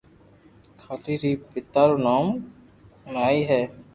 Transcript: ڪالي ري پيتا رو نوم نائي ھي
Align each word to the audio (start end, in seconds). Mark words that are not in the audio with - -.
ڪالي 0.81 1.15
ري 1.21 1.31
پيتا 1.51 1.81
رو 1.89 1.95
نوم 2.05 2.25
نائي 3.13 3.39
ھي 3.49 3.61